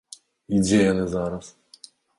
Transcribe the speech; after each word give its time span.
І 0.59 0.63
дзе 0.63 0.79
яны 0.91 1.05
зараз? 1.15 1.55